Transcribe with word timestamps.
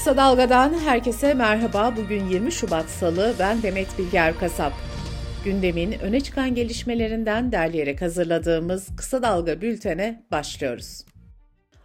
Kısa 0.00 0.16
Dalga'dan 0.16 0.74
herkese 0.78 1.34
merhaba. 1.34 1.94
Bugün 1.96 2.28
20 2.28 2.52
Şubat 2.52 2.90
Salı. 2.90 3.34
Ben 3.38 3.62
Demet 3.62 3.98
Bilge 3.98 4.18
Erkasap. 4.18 4.72
Gündemin 5.44 5.92
öne 5.92 6.20
çıkan 6.20 6.54
gelişmelerinden 6.54 7.52
derleyerek 7.52 8.02
hazırladığımız 8.02 8.88
Kısa 8.96 9.22
Dalga 9.22 9.60
bültene 9.60 10.22
başlıyoruz. 10.30 11.04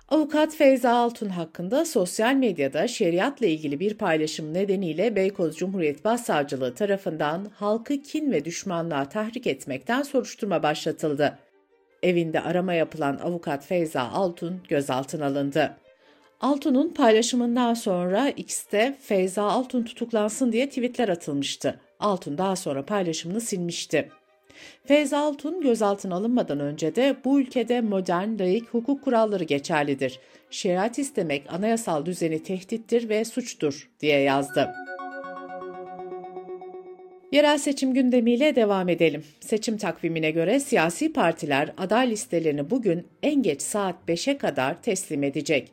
Avukat 0.09 0.55
Feyza 0.55 0.91
Altun 0.91 1.29
hakkında 1.29 1.85
sosyal 1.85 2.33
medyada 2.33 2.87
şeriatla 2.87 3.45
ilgili 3.45 3.79
bir 3.79 3.93
paylaşım 3.93 4.53
nedeniyle 4.53 5.15
Beykoz 5.15 5.57
Cumhuriyet 5.57 6.05
Başsavcılığı 6.05 6.75
tarafından 6.75 7.47
halkı 7.55 8.01
kin 8.01 8.31
ve 8.31 8.45
düşmanlığa 8.45 9.09
tahrik 9.09 9.47
etmekten 9.47 10.03
soruşturma 10.03 10.63
başlatıldı. 10.63 11.39
Evinde 12.03 12.41
arama 12.41 12.73
yapılan 12.73 13.17
avukat 13.17 13.65
Feyza 13.65 14.01
Altun 14.01 14.61
gözaltına 14.69 15.25
alındı. 15.25 15.77
Altun'un 16.41 16.89
paylaşımından 16.89 17.73
sonra 17.73 18.29
X'te 18.29 18.95
Feyza 19.01 19.43
Altun 19.43 19.83
tutuklansın 19.83 20.51
diye 20.51 20.69
tweetler 20.69 21.09
atılmıştı. 21.09 21.79
Altun 21.99 22.37
daha 22.37 22.55
sonra 22.55 22.85
paylaşımını 22.85 23.41
silmişti. 23.41 24.09
Feyza 24.85 25.19
Altun 25.19 25.61
gözaltına 25.61 26.15
alınmadan 26.15 26.59
önce 26.59 26.95
de 26.95 27.15
bu 27.25 27.39
ülkede 27.39 27.81
modern, 27.81 28.39
layık 28.39 28.73
hukuk 28.73 29.03
kuralları 29.03 29.43
geçerlidir. 29.43 30.19
Şeriat 30.49 30.99
istemek 30.99 31.53
anayasal 31.53 32.05
düzeni 32.05 32.43
tehdittir 32.43 33.09
ve 33.09 33.25
suçtur 33.25 33.89
diye 33.99 34.19
yazdı. 34.19 34.73
Yerel 37.31 37.57
seçim 37.57 37.93
gündemiyle 37.93 38.55
devam 38.55 38.89
edelim. 38.89 39.23
Seçim 39.39 39.77
takvimine 39.77 40.31
göre 40.31 40.59
siyasi 40.59 41.13
partiler 41.13 41.73
aday 41.77 42.09
listelerini 42.09 42.69
bugün 42.69 43.07
en 43.23 43.43
geç 43.43 43.61
saat 43.61 43.95
5'e 44.07 44.37
kadar 44.37 44.81
teslim 44.81 45.23
edecek. 45.23 45.71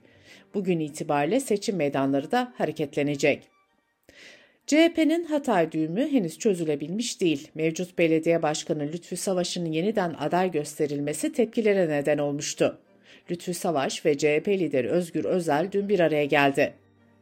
Bugün 0.55 0.81
itibariyle 0.81 1.41
seçim 1.41 1.77
meydanları 1.77 2.31
da 2.31 2.53
hareketlenecek. 2.57 3.49
CHP'nin 4.67 5.25
Hatay 5.25 5.73
düğümü 5.73 6.13
henüz 6.13 6.39
çözülebilmiş 6.39 7.21
değil. 7.21 7.49
Mevcut 7.55 7.99
belediye 7.99 8.43
başkanı 8.43 8.83
Lütfü 8.83 9.17
Savaş'ın 9.17 9.65
yeniden 9.65 10.15
aday 10.19 10.51
gösterilmesi 10.51 11.33
tepkilere 11.33 11.89
neden 11.89 12.19
olmuştu. 12.19 12.79
Lütfü 13.31 13.55
Savaş 13.55 14.07
ve 14.07 14.19
CHP 14.19 14.49
lideri 14.49 14.89
Özgür 14.89 15.25
Özel 15.25 15.73
dün 15.73 15.89
bir 15.89 16.01
araya 16.01 16.25
geldi. 16.25 16.75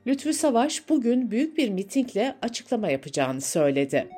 Lütfü 0.07 0.33
Savaş 0.33 0.89
bugün 0.89 1.31
büyük 1.31 1.59
bir 1.59 1.69
mitingle 1.69 2.35
açıklama 2.43 2.91
yapacağını 2.91 3.41
söyledi. 3.41 4.09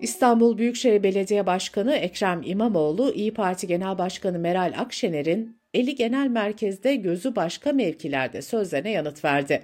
İstanbul 0.00 0.58
Büyükşehir 0.58 1.02
Belediye 1.02 1.46
Başkanı 1.46 1.94
Ekrem 1.94 2.42
İmamoğlu, 2.44 3.12
İyi 3.12 3.34
Parti 3.34 3.66
Genel 3.66 3.98
Başkanı 3.98 4.38
Meral 4.38 4.74
Akşener'in 4.78 5.61
eli 5.74 5.94
genel 5.94 6.28
merkezde 6.28 6.96
gözü 6.96 7.36
başka 7.36 7.72
mevkilerde 7.72 8.42
sözlerine 8.42 8.90
yanıt 8.90 9.24
verdi. 9.24 9.62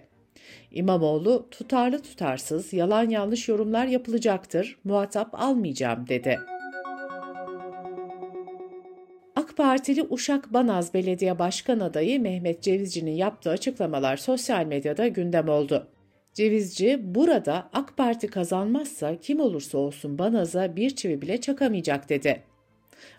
İmamoğlu 0.70 1.48
tutarlı 1.50 2.03
tutarsız, 2.03 2.73
yalan 2.73 3.11
yanlış 3.11 3.48
yorumlar 3.48 3.87
yapılacaktır, 3.87 4.78
muhatap 4.84 5.28
almayacağım 5.33 6.09
dedi. 6.09 6.39
AK 9.37 9.56
Partili 9.56 10.03
Uşak 10.11 10.53
Banaz 10.53 10.95
Belediye 10.95 11.39
Başkan 11.39 11.81
adayı 11.81 12.20
Mehmet 12.20 12.62
Cevizci'nin 12.62 13.17
yaptığı 13.17 13.50
açıklamalar 13.50 14.17
sosyal 14.17 14.65
medyada 14.65 15.09
gündem 15.09 15.48
oldu. 15.48 15.89
Cevizci, 16.34 16.98
burada 17.03 17.70
AK 17.72 17.97
Parti 17.97 18.27
kazanmazsa 18.27 19.17
kim 19.17 19.41
olursa 19.41 19.78
olsun 19.78 20.19
Banaz'a 20.19 20.77
bir 20.77 20.91
çivi 20.97 21.22
bile 21.22 21.41
çakamayacak 21.41 22.09
dedi. 22.09 22.43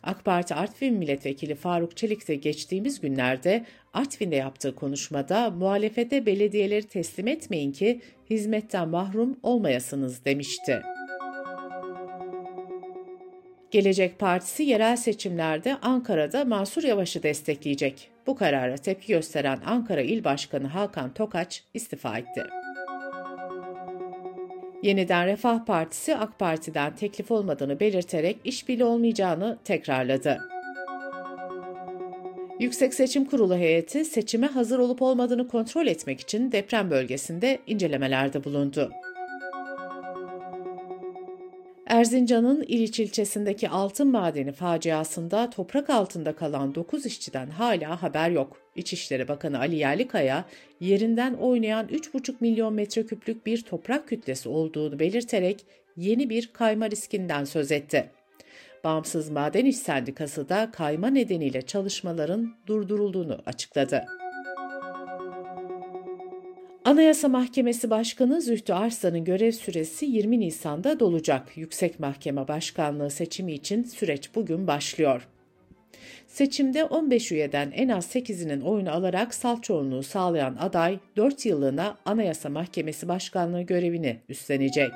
AK 0.03 0.25
Parti 0.25 0.55
Artvin 0.55 0.93
Milletvekili 0.93 1.55
Faruk 1.55 1.97
Çelik 1.97 2.27
de 2.27 2.35
geçtiğimiz 2.35 3.01
günlerde 3.01 3.65
Artvin'de 3.93 4.35
yaptığı 4.35 4.75
konuşmada 4.75 5.49
muhalefete 5.49 6.25
belediyeleri 6.25 6.87
teslim 6.87 7.27
etmeyin 7.27 7.71
ki 7.71 8.01
hizmetten 8.29 8.89
mahrum 8.89 9.39
olmayasınız 9.43 10.25
demişti. 10.25 10.81
Gelecek 13.71 14.19
Partisi 14.19 14.63
yerel 14.63 14.95
seçimlerde 14.95 15.75
Ankara'da 15.81 16.45
Mansur 16.45 16.83
Yavaş'ı 16.83 17.23
destekleyecek. 17.23 18.09
Bu 18.27 18.35
karara 18.35 18.75
tepki 18.75 19.07
gösteren 19.07 19.59
Ankara 19.65 20.01
İl 20.01 20.23
Başkanı 20.23 20.67
Hakan 20.67 21.13
Tokaç 21.13 21.63
istifa 21.73 22.17
etti. 22.17 22.58
Yeniden 24.83 25.27
Refah 25.27 25.65
Partisi 25.65 26.15
AK 26.15 26.39
Parti'den 26.39 26.95
teklif 26.95 27.31
olmadığını 27.31 27.79
belirterek 27.79 28.37
işbirliği 28.43 28.83
olmayacağını 28.83 29.57
tekrarladı. 29.63 30.41
Yüksek 32.59 32.93
Seçim 32.93 33.25
Kurulu 33.25 33.55
heyeti 33.55 34.05
seçime 34.05 34.47
hazır 34.47 34.79
olup 34.79 35.01
olmadığını 35.01 35.47
kontrol 35.47 35.87
etmek 35.87 36.19
için 36.19 36.51
deprem 36.51 36.91
bölgesinde 36.91 37.59
incelemelerde 37.67 38.43
bulundu. 38.43 38.91
Erzincan'ın 41.99 42.63
İliç 42.67 42.99
ilçesindeki 42.99 43.69
altın 43.69 44.07
madeni 44.07 44.51
faciasında 44.51 45.49
toprak 45.49 45.89
altında 45.89 46.35
kalan 46.35 46.75
9 46.75 47.05
işçiden 47.05 47.49
hala 47.49 48.03
haber 48.03 48.29
yok. 48.29 48.57
İçişleri 48.75 49.27
Bakanı 49.27 49.59
Ali 49.59 49.75
Yerlikaya, 49.75 50.45
yerinden 50.79 51.33
oynayan 51.33 51.87
3,5 51.87 52.35
milyon 52.39 52.73
metreküplük 52.73 53.45
bir 53.45 53.61
toprak 53.61 54.07
kütlesi 54.07 54.49
olduğunu 54.49 54.99
belirterek 54.99 55.65
yeni 55.97 56.29
bir 56.29 56.53
kayma 56.53 56.89
riskinden 56.89 57.43
söz 57.43 57.71
etti. 57.71 58.11
Bağımsız 58.83 59.29
Maden 59.29 59.65
İş 59.65 59.77
Sendikası 59.77 60.49
da 60.49 60.71
kayma 60.71 61.07
nedeniyle 61.07 61.61
çalışmaların 61.61 62.53
durdurulduğunu 62.67 63.37
açıkladı. 63.45 64.18
Anayasa 66.89 67.27
Mahkemesi 67.27 67.89
Başkanı 67.89 68.41
Zühtü 68.41 68.73
Arslan'ın 68.73 69.23
görev 69.23 69.51
süresi 69.51 70.05
20 70.05 70.39
Nisan'da 70.39 70.99
dolacak. 70.99 71.57
Yüksek 71.57 71.99
Mahkeme 71.99 72.47
Başkanlığı 72.47 73.09
seçimi 73.09 73.53
için 73.53 73.83
süreç 73.83 74.35
bugün 74.35 74.67
başlıyor. 74.67 75.27
Seçimde 76.27 76.83
15 76.83 77.31
üyeden 77.31 77.71
en 77.71 77.89
az 77.89 78.15
8'inin 78.15 78.61
oyunu 78.61 78.91
alarak 78.91 79.33
salt 79.33 79.63
çoğunluğu 79.63 80.03
sağlayan 80.03 80.55
aday 80.59 80.99
4 81.17 81.45
yıllığına 81.45 81.97
Anayasa 82.05 82.49
Mahkemesi 82.49 83.07
Başkanlığı 83.07 83.61
görevini 83.61 84.19
üstlenecek. 84.29 84.91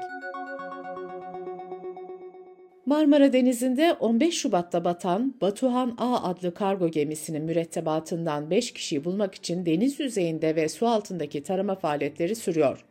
Marmara 2.94 3.34
Denizi'nde 3.34 3.94
15 3.94 4.38
Şubat'ta 4.38 4.86
batan 4.86 5.34
Batuhan 5.42 5.96
A 5.98 6.24
adlı 6.30 6.54
kargo 6.54 6.92
gemisinin 6.92 7.44
mürettebatından 7.44 8.50
5 8.50 8.74
kişiyi 8.74 9.06
bulmak 9.06 9.36
için 9.36 9.66
deniz 9.66 10.00
yüzeyinde 10.00 10.56
ve 10.56 10.70
su 10.70 10.88
altındaki 10.88 11.44
tarama 11.44 11.76
faaliyetleri 11.76 12.36
sürüyor. 12.36 12.86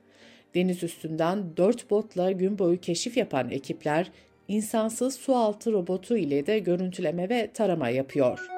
Deniz 0.54 0.82
üstünden 0.82 1.56
4 1.56 1.90
botla 1.90 2.32
gün 2.32 2.58
boyu 2.58 2.80
keşif 2.80 3.16
yapan 3.16 3.50
ekipler 3.50 4.10
insansız 4.48 5.14
su 5.14 5.36
altı 5.36 5.72
robotu 5.72 6.16
ile 6.16 6.46
de 6.46 6.58
görüntüleme 6.58 7.28
ve 7.28 7.50
tarama 7.54 7.88
yapıyor. 7.88 8.48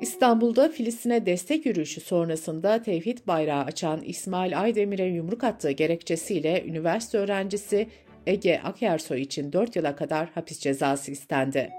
İstanbul'da 0.00 0.68
Filistin'e 0.68 1.26
destek 1.26 1.66
yürüyüşü 1.66 2.00
sonrasında 2.00 2.82
tevhid 2.82 3.18
bayrağı 3.26 3.64
açan 3.64 4.02
İsmail 4.02 4.60
Aydemir'e 4.60 5.04
yumruk 5.04 5.44
attığı 5.44 5.70
gerekçesiyle 5.70 6.64
üniversite 6.66 7.18
öğrencisi 7.18 7.88
Ege 8.26 8.60
Akyersoy 8.64 9.22
için 9.22 9.52
4 9.52 9.76
yıla 9.76 9.96
kadar 9.96 10.28
hapis 10.30 10.58
cezası 10.58 11.10
istendi. 11.10 11.70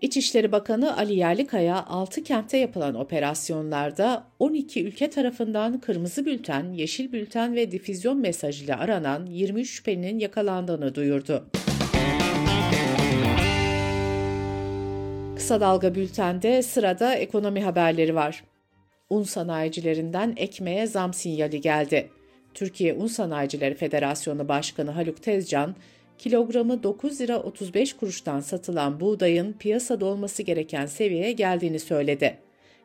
İçişleri 0.00 0.52
Bakanı 0.52 0.96
Ali 0.96 1.14
Yerlikaya 1.14 1.86
6 1.86 2.22
kentte 2.22 2.56
yapılan 2.56 2.94
operasyonlarda 2.94 4.26
12 4.38 4.84
ülke 4.84 5.10
tarafından 5.10 5.80
kırmızı 5.80 6.26
bülten, 6.26 6.72
yeşil 6.72 7.12
bülten 7.12 7.54
ve 7.54 7.70
difüzyon 7.70 8.18
mesajıyla 8.18 8.78
aranan 8.78 9.26
23 9.26 9.70
şüphelinin 9.70 10.18
yakalandığını 10.18 10.94
duyurdu. 10.94 11.46
Kısa 15.36 15.60
Dalga 15.60 15.94
Bülten'de 15.94 16.62
sırada 16.62 17.14
ekonomi 17.14 17.62
haberleri 17.62 18.14
var. 18.14 18.44
Un 19.10 19.22
sanayicilerinden 19.22 20.34
ekmeğe 20.36 20.86
zam 20.86 21.14
sinyali 21.14 21.60
geldi. 21.60 22.10
Türkiye 22.54 22.94
Un 22.94 23.06
Sanayicileri 23.06 23.74
Federasyonu 23.74 24.48
Başkanı 24.48 24.90
Haluk 24.90 25.22
Tezcan, 25.22 25.74
kilogramı 26.18 26.82
9 26.82 27.20
lira 27.20 27.42
35 27.42 27.92
kuruştan 27.92 28.40
satılan 28.40 29.00
buğdayın 29.00 29.52
piyasada 29.52 30.06
olması 30.06 30.42
gereken 30.42 30.86
seviyeye 30.86 31.32
geldiğini 31.32 31.78
söyledi. 31.78 32.38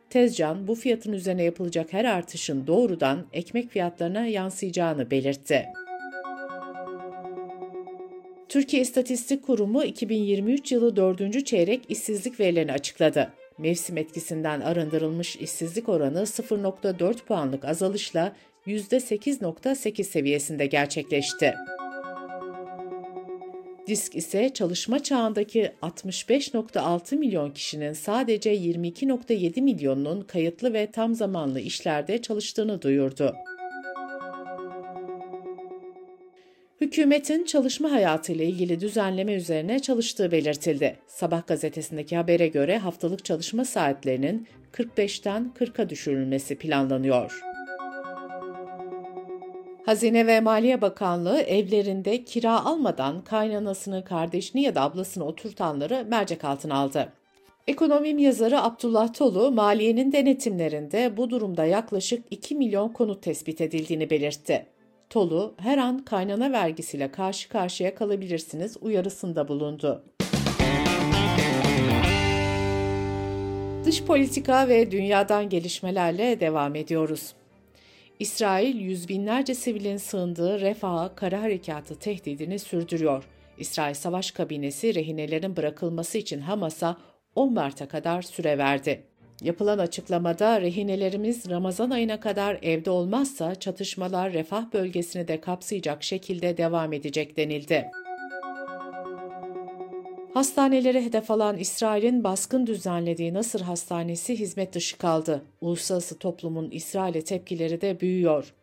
Tezcan, 0.09 0.67
bu 0.67 0.75
fiyatın 0.75 1.13
üzerine 1.13 1.43
yapılacak 1.43 1.93
her 1.93 2.05
artışın 2.05 2.67
doğrudan 2.67 3.25
ekmek 3.33 3.69
fiyatlarına 3.69 4.25
yansıyacağını 4.25 5.11
belirtti. 5.11 5.65
Türkiye 8.49 8.81
İstatistik 8.81 9.45
Kurumu 9.45 9.83
2023 9.83 10.71
yılı 10.71 10.95
4. 10.95 11.45
çeyrek 11.45 11.81
işsizlik 11.89 12.39
verilerini 12.39 12.71
açıkladı. 12.71 13.33
Mevsim 13.57 13.97
etkisinden 13.97 14.61
arındırılmış 14.61 15.35
işsizlik 15.35 15.89
oranı 15.89 16.19
0.4 16.19 17.25
puanlık 17.25 17.65
azalışla 17.65 18.35
%8.8 18.67 20.03
seviyesinde 20.03 20.65
gerçekleşti. 20.65 21.55
Disk 23.87 24.15
ise 24.15 24.49
çalışma 24.53 25.03
çağındaki 25.03 25.71
65.6 25.81 27.15
milyon 27.15 27.51
kişinin 27.51 27.93
sadece 27.93 28.55
22.7 28.55 29.61
milyonunun 29.61 30.21
kayıtlı 30.21 30.73
ve 30.73 30.91
tam 30.91 31.15
zamanlı 31.15 31.59
işlerde 31.59 32.21
çalıştığını 32.21 32.81
duyurdu. 32.81 33.35
Hükümetin 36.81 37.43
çalışma 37.43 37.91
hayatıyla 37.91 38.45
ilgili 38.45 38.79
düzenleme 38.79 39.33
üzerine 39.33 39.79
çalıştığı 39.79 40.31
belirtildi. 40.31 40.95
Sabah 41.07 41.47
gazetesindeki 41.47 42.15
habere 42.15 42.47
göre 42.47 42.77
haftalık 42.77 43.25
çalışma 43.25 43.65
saatlerinin 43.65 44.47
45'ten 44.73 45.53
40'a 45.59 45.89
düşürülmesi 45.89 46.55
planlanıyor. 46.55 47.54
Hazine 49.85 50.27
ve 50.27 50.41
Maliye 50.41 50.81
Bakanlığı 50.81 51.39
evlerinde 51.39 52.23
kira 52.23 52.65
almadan 52.65 53.23
kaynanasını, 53.23 54.03
kardeşini 54.03 54.61
ya 54.61 54.75
da 54.75 54.81
ablasını 54.81 55.23
oturtanları 55.25 56.05
mercek 56.09 56.43
altına 56.43 56.75
aldı. 56.75 57.13
Ekonomim 57.67 58.17
yazarı 58.17 58.61
Abdullah 58.61 59.13
Tolu, 59.13 59.51
maliyenin 59.51 60.11
denetimlerinde 60.11 61.17
bu 61.17 61.29
durumda 61.29 61.65
yaklaşık 61.65 62.25
2 62.31 62.55
milyon 62.55 62.89
konut 62.89 63.23
tespit 63.23 63.61
edildiğini 63.61 64.09
belirtti. 64.09 64.65
Tolu, 65.09 65.53
her 65.57 65.77
an 65.77 66.05
kaynana 66.05 66.51
vergisiyle 66.51 67.11
karşı 67.11 67.49
karşıya 67.49 67.95
kalabilirsiniz 67.95 68.77
uyarısında 68.81 69.47
bulundu. 69.47 70.03
Dış 73.85 74.03
politika 74.03 74.67
ve 74.67 74.91
dünyadan 74.91 75.49
gelişmelerle 75.49 76.39
devam 76.39 76.75
ediyoruz. 76.75 77.33
İsrail 78.19 78.75
yüz 78.79 79.09
binlerce 79.09 79.55
sivilin 79.55 79.97
sığındığı 79.97 80.61
Refah'a 80.61 81.15
kara 81.15 81.41
harekatı 81.41 81.99
tehdidini 81.99 82.59
sürdürüyor. 82.59 83.23
İsrail 83.57 83.93
Savaş 83.93 84.31
Kabinesi 84.31 84.95
rehinelerin 84.95 85.55
bırakılması 85.55 86.17
için 86.17 86.39
Hamas'a 86.39 86.97
10 87.35 87.53
Mart'a 87.53 87.87
kadar 87.87 88.21
süre 88.21 88.57
verdi. 88.57 89.03
Yapılan 89.41 89.77
açıklamada 89.77 90.61
rehinelerimiz 90.61 91.49
Ramazan 91.49 91.89
ayına 91.89 92.19
kadar 92.19 92.59
evde 92.61 92.89
olmazsa 92.89 93.55
çatışmalar 93.55 94.33
refah 94.33 94.73
bölgesini 94.73 95.27
de 95.27 95.41
kapsayacak 95.41 96.03
şekilde 96.03 96.57
devam 96.57 96.93
edecek 96.93 97.37
denildi. 97.37 97.91
Hastanelere 100.35 101.05
hedef 101.05 101.31
alan 101.31 101.57
İsrail'in 101.57 102.23
baskın 102.23 102.67
düzenlediği 102.67 103.33
Nasır 103.33 103.61
Hastanesi 103.61 104.39
hizmet 104.39 104.73
dışı 104.73 104.97
kaldı. 104.97 105.41
Uluslararası 105.61 106.19
toplumun 106.19 106.71
İsrail'e 106.71 107.21
tepkileri 107.23 107.81
de 107.81 107.99
büyüyor. 107.99 108.53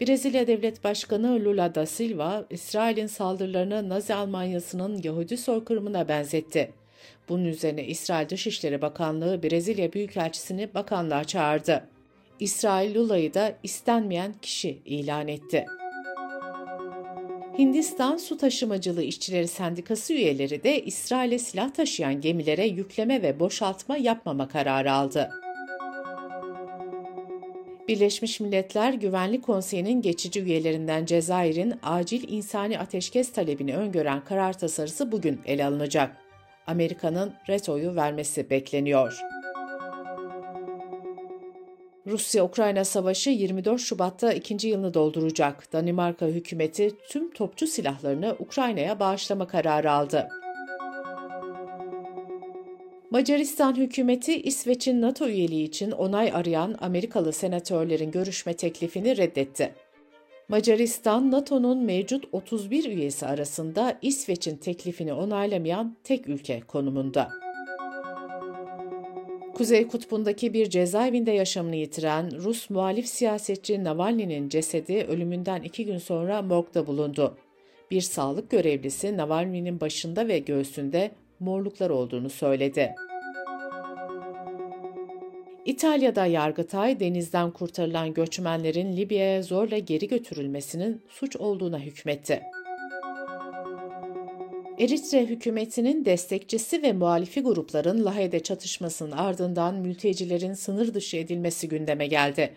Brezilya 0.00 0.46
Devlet 0.46 0.84
Başkanı 0.84 1.44
Lula 1.44 1.74
da 1.74 1.86
Silva, 1.86 2.44
İsrail'in 2.50 3.06
saldırılarını 3.06 3.88
Nazi 3.88 4.14
Almanyası'nın 4.14 5.00
Yahudi 5.02 5.36
soykırımına 5.36 6.08
benzetti. 6.08 6.72
Bunun 7.28 7.44
üzerine 7.44 7.86
İsrail 7.86 8.28
Dışişleri 8.28 8.82
Bakanlığı 8.82 9.42
Brezilya 9.42 9.92
Büyükelçisini 9.92 10.74
bakanlığa 10.74 11.24
çağırdı. 11.24 11.88
İsrail 12.40 12.94
Lula'yı 12.94 13.34
da 13.34 13.54
istenmeyen 13.62 14.34
kişi 14.42 14.82
ilan 14.84 15.28
etti. 15.28 15.66
Hindistan 17.58 18.16
Su 18.16 18.36
Taşımacılığı 18.36 19.02
İşçileri 19.02 19.48
Sendikası 19.48 20.12
üyeleri 20.12 20.62
de 20.62 20.84
İsrail'e 20.84 21.38
silah 21.38 21.74
taşıyan 21.74 22.20
gemilere 22.20 22.66
yükleme 22.66 23.22
ve 23.22 23.40
boşaltma 23.40 23.96
yapmama 23.96 24.48
kararı 24.48 24.92
aldı. 24.92 25.30
Birleşmiş 27.88 28.40
Milletler 28.40 28.92
Güvenlik 28.92 29.44
Konseyi'nin 29.44 30.02
geçici 30.02 30.40
üyelerinden 30.40 31.06
Cezayir'in 31.06 31.74
acil 31.82 32.28
insani 32.28 32.78
ateşkes 32.78 33.32
talebini 33.32 33.76
öngören 33.76 34.24
karar 34.24 34.58
tasarısı 34.58 35.12
bugün 35.12 35.40
ele 35.46 35.64
alınacak. 35.64 36.16
Amerika'nın 36.66 37.32
retoyu 37.48 37.96
vermesi 37.96 38.50
bekleniyor. 38.50 39.41
Rusya-Ukrayna 42.06 42.84
savaşı 42.84 43.30
24 43.30 43.80
Şubat'ta 43.80 44.32
ikinci 44.32 44.68
yılını 44.68 44.94
dolduracak. 44.94 45.72
Danimarka 45.72 46.26
hükümeti 46.26 46.90
tüm 47.08 47.30
topçu 47.30 47.66
silahlarını 47.66 48.36
Ukrayna'ya 48.38 49.00
bağışlama 49.00 49.46
kararı 49.46 49.92
aldı. 49.92 50.28
Macaristan 53.10 53.76
hükümeti 53.76 54.42
İsveç'in 54.42 55.02
NATO 55.02 55.28
üyeliği 55.28 55.64
için 55.64 55.90
onay 55.90 56.32
arayan 56.34 56.76
Amerikalı 56.80 57.32
senatörlerin 57.32 58.10
görüşme 58.10 58.54
teklifini 58.54 59.16
reddetti. 59.16 59.74
Macaristan, 60.48 61.30
NATO'nun 61.30 61.78
mevcut 61.78 62.24
31 62.32 62.84
üyesi 62.84 63.26
arasında 63.26 63.98
İsveç'in 64.02 64.56
teklifini 64.56 65.12
onaylamayan 65.12 65.96
tek 66.04 66.28
ülke 66.28 66.60
konumunda. 66.60 67.51
Kuzey 69.54 69.86
Kutbu'ndaki 69.86 70.52
bir 70.52 70.70
cezaevinde 70.70 71.30
yaşamını 71.30 71.76
yitiren 71.76 72.42
Rus 72.42 72.70
muhalif 72.70 73.06
siyasetçi 73.06 73.84
Navalny'nin 73.84 74.48
cesedi 74.48 75.06
ölümünden 75.08 75.62
iki 75.62 75.84
gün 75.84 75.98
sonra 75.98 76.42
morgda 76.42 76.86
bulundu. 76.86 77.36
Bir 77.90 78.00
sağlık 78.00 78.50
görevlisi 78.50 79.16
Navalny'nin 79.16 79.80
başında 79.80 80.28
ve 80.28 80.38
göğsünde 80.38 81.10
morluklar 81.40 81.90
olduğunu 81.90 82.30
söyledi. 82.30 82.94
İtalya'da 85.64 86.26
Yargıtay 86.26 87.00
denizden 87.00 87.50
kurtarılan 87.50 88.14
göçmenlerin 88.14 88.96
Libya'ya 88.96 89.42
zorla 89.42 89.78
geri 89.78 90.08
götürülmesinin 90.08 91.02
suç 91.08 91.36
olduğuna 91.36 91.78
hükmetti. 91.78 92.42
Eritre 94.82 95.26
hükümetinin 95.26 96.04
destekçisi 96.04 96.82
ve 96.82 96.92
muhalifi 96.92 97.40
grupların 97.40 98.04
Lahey'de 98.04 98.40
çatışmasının 98.40 99.12
ardından 99.12 99.74
mültecilerin 99.74 100.54
sınır 100.54 100.94
dışı 100.94 101.16
edilmesi 101.16 101.68
gündeme 101.68 102.06
geldi. 102.06 102.52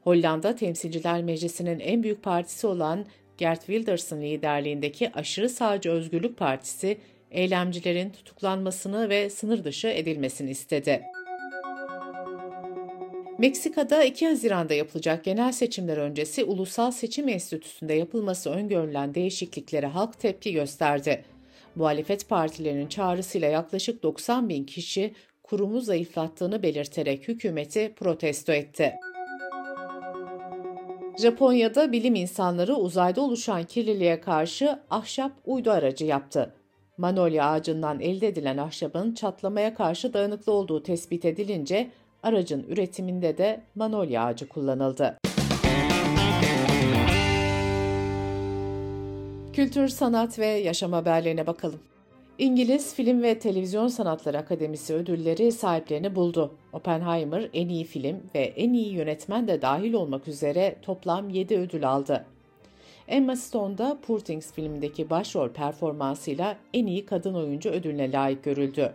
Hollanda 0.00 0.56
Temsilciler 0.56 1.22
Meclisi'nin 1.22 1.80
en 1.80 2.02
büyük 2.02 2.22
partisi 2.22 2.66
olan 2.66 3.06
Gert 3.36 3.66
Wilders'ın 3.66 4.22
liderliğindeki 4.22 5.12
aşırı 5.12 5.48
sağcı 5.48 5.90
Özgürlük 5.90 6.36
Partisi, 6.36 6.98
eylemcilerin 7.30 8.10
tutuklanmasını 8.10 9.08
ve 9.08 9.30
sınır 9.30 9.64
dışı 9.64 9.88
edilmesini 9.88 10.50
istedi. 10.50 11.02
Meksika'da 13.38 14.04
2 14.04 14.26
Haziran'da 14.26 14.74
yapılacak 14.74 15.24
genel 15.24 15.52
seçimler 15.52 15.96
öncesi 15.96 16.44
Ulusal 16.44 16.90
Seçim 16.90 17.28
Enstitüsü'nde 17.28 17.94
yapılması 17.94 18.50
öngörülen 18.50 19.14
değişikliklere 19.14 19.86
halk 19.86 20.20
tepki 20.20 20.52
gösterdi. 20.52 21.24
Muhalefet 21.74 22.28
partilerinin 22.28 22.86
çağrısıyla 22.86 23.48
yaklaşık 23.48 24.02
90 24.02 24.48
bin 24.48 24.64
kişi 24.64 25.14
kurumu 25.42 25.80
zayıflattığını 25.80 26.62
belirterek 26.62 27.28
hükümeti 27.28 27.92
protesto 27.96 28.52
etti. 28.52 28.94
Japonya'da 31.18 31.92
bilim 31.92 32.14
insanları 32.14 32.74
uzayda 32.74 33.20
oluşan 33.20 33.64
kirliliğe 33.64 34.20
karşı 34.20 34.78
ahşap 34.90 35.32
uydu 35.46 35.70
aracı 35.70 36.04
yaptı. 36.04 36.54
Manolya 36.98 37.50
ağacından 37.50 38.00
elde 38.00 38.28
edilen 38.28 38.56
ahşabın 38.56 39.14
çatlamaya 39.14 39.74
karşı 39.74 40.12
dayanıklı 40.12 40.52
olduğu 40.52 40.82
tespit 40.82 41.24
edilince 41.24 41.90
aracın 42.22 42.62
üretiminde 42.68 43.38
de 43.38 43.60
manolya 43.74 44.24
ağacı 44.24 44.48
kullanıldı. 44.48 45.18
Kültür, 49.58 49.88
sanat 49.88 50.38
ve 50.38 50.46
yaşam 50.46 50.92
haberlerine 50.92 51.46
bakalım. 51.46 51.80
İngiliz 52.38 52.94
Film 52.94 53.22
ve 53.22 53.38
Televizyon 53.38 53.88
Sanatları 53.88 54.38
Akademisi 54.38 54.94
ödülleri 54.94 55.52
sahiplerini 55.52 56.14
buldu. 56.14 56.54
Oppenheimer 56.72 57.48
en 57.54 57.68
iyi 57.68 57.84
film 57.84 58.16
ve 58.34 58.38
en 58.38 58.72
iyi 58.72 58.92
yönetmen 58.92 59.48
de 59.48 59.62
dahil 59.62 59.92
olmak 59.92 60.28
üzere 60.28 60.76
toplam 60.82 61.30
7 61.30 61.58
ödül 61.58 61.88
aldı. 61.88 62.26
Emma 63.08 63.36
Stone 63.36 63.78
da 63.78 63.98
Poor 64.06 64.18
Things 64.18 64.52
filmindeki 64.52 65.10
başrol 65.10 65.48
performansıyla 65.48 66.56
en 66.74 66.86
iyi 66.86 67.06
kadın 67.06 67.34
oyuncu 67.34 67.70
ödülüne 67.70 68.12
layık 68.12 68.44
görüldü. 68.44 68.92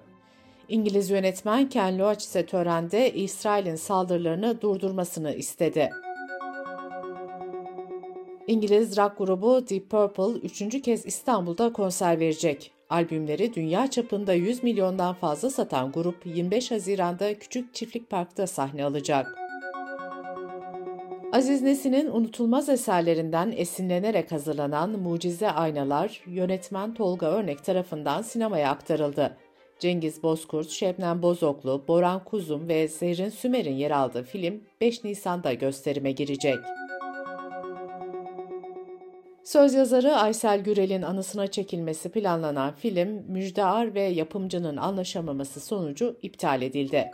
İngiliz 0.69 1.09
yönetmen 1.09 1.69
Ken 1.69 1.99
Loach 1.99 2.19
ise 2.21 2.45
törende 2.45 3.13
İsrail'in 3.13 3.75
saldırılarını 3.75 4.61
durdurmasını 4.61 5.33
istedi. 5.33 5.89
İngiliz 8.47 8.97
rock 8.97 9.17
grubu 9.17 9.69
Deep 9.69 9.89
Purple 9.89 10.39
üçüncü 10.39 10.81
kez 10.81 11.05
İstanbul'da 11.05 11.73
konser 11.73 12.19
verecek. 12.19 12.71
Albümleri 12.89 13.53
dünya 13.53 13.91
çapında 13.91 14.33
100 14.33 14.63
milyondan 14.63 15.13
fazla 15.13 15.49
satan 15.49 15.91
grup 15.91 16.25
25 16.25 16.71
Haziran'da 16.71 17.39
Küçük 17.39 17.73
Çiftlik 17.73 18.09
Park'ta 18.09 18.47
sahne 18.47 18.85
alacak. 18.85 19.37
Aziz 21.31 21.61
Nesin'in 21.61 22.07
unutulmaz 22.07 22.69
eserlerinden 22.69 23.53
esinlenerek 23.57 24.31
hazırlanan 24.31 24.89
Mucize 24.89 25.51
Aynalar, 25.51 26.21
yönetmen 26.27 26.93
Tolga 26.93 27.27
Örnek 27.27 27.63
tarafından 27.63 28.21
sinemaya 28.21 28.69
aktarıldı. 28.69 29.37
Cengiz 29.79 30.23
Bozkurt, 30.23 30.69
Şebnem 30.69 31.21
Bozoklu, 31.21 31.83
Boran 31.87 32.23
Kuzum 32.23 32.67
ve 32.67 32.87
Zerrin 32.87 33.29
Sümer'in 33.29 33.75
yer 33.75 33.91
aldığı 33.91 34.23
film 34.23 34.61
5 34.81 35.03
Nisan'da 35.03 35.53
gösterime 35.53 36.11
girecek. 36.11 36.57
Söz 39.43 39.73
yazarı 39.73 40.15
Aysel 40.15 40.63
Gürel'in 40.63 41.01
anısına 41.01 41.47
çekilmesi 41.47 42.09
planlanan 42.09 42.75
film 42.75 43.23
Müjde 43.27 43.63
Ar 43.63 43.95
ve 43.95 44.01
yapımcının 44.01 44.77
anlaşamaması 44.77 45.59
sonucu 45.59 46.17
iptal 46.21 46.61
edildi. 46.61 47.11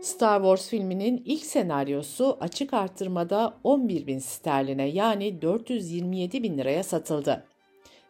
Star 0.00 0.40
Wars 0.40 0.68
filminin 0.68 1.22
ilk 1.26 1.44
senaryosu 1.44 2.38
açık 2.40 2.74
arttırmada 2.74 3.54
11 3.64 4.06
bin 4.06 4.18
sterline 4.18 4.88
yani 4.88 5.42
427 5.42 6.42
bin 6.42 6.58
liraya 6.58 6.82
satıldı. 6.82 7.44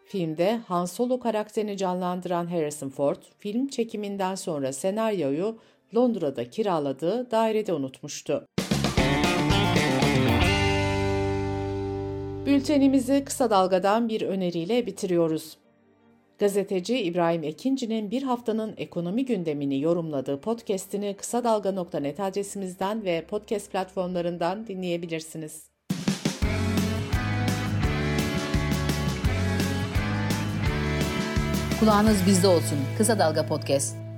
Filmde 0.04 0.60
Han 0.68 0.84
Solo 0.84 1.20
karakterini 1.20 1.76
canlandıran 1.76 2.46
Harrison 2.46 2.88
Ford, 2.88 3.22
film 3.38 3.68
çekiminden 3.68 4.34
sonra 4.34 4.72
senaryoyu 4.72 5.58
Londra'da 5.94 6.50
kiraladığı 6.50 7.30
dairede 7.30 7.72
unutmuştu. 7.72 8.46
Bültenimizi 12.46 13.24
kısa 13.24 13.50
dalgadan 13.50 14.08
bir 14.08 14.22
öneriyle 14.22 14.86
bitiriyoruz. 14.86 15.58
Gazeteci 16.38 16.98
İbrahim 16.98 17.42
Ekinci'nin 17.42 18.10
bir 18.10 18.22
haftanın 18.22 18.74
ekonomi 18.76 19.24
gündemini 19.24 19.80
yorumladığı 19.80 20.40
podcast'ini 20.40 21.16
kısa 21.16 21.44
dalga.net 21.44 22.20
adresimizden 22.20 23.04
ve 23.04 23.26
podcast 23.26 23.72
platformlarından 23.72 24.66
dinleyebilirsiniz. 24.66 25.70
Kulağınız 31.80 32.26
bizde 32.26 32.48
olsun. 32.48 32.78
Kısa 32.98 33.18
Dalga 33.18 33.46
Podcast. 33.46 34.09